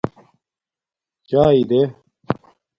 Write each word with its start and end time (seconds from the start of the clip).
چاݵے 1.29 1.61
دیں 1.69 1.87